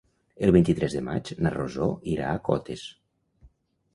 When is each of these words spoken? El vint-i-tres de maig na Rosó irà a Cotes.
El 0.45 0.51
vint-i-tres 0.53 0.95
de 0.97 1.01
maig 1.09 1.29
na 1.47 1.51
Rosó 1.57 1.91
irà 2.13 2.31
a 2.31 2.41
Cotes. 2.49 2.87